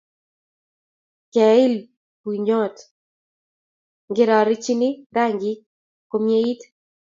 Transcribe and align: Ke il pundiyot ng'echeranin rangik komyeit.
Ke 1.33 1.45
il 1.65 1.75
pundiyot 2.21 2.75
ng'echeranin 4.09 4.95
rangik 5.15 5.59
komyeit. 6.09 6.61